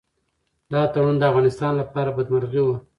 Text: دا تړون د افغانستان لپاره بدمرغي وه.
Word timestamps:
دا 0.71 0.81
تړون 0.93 1.15
د 1.19 1.23
افغانستان 1.31 1.73
لپاره 1.81 2.09
بدمرغي 2.17 2.61
وه. 2.65 2.75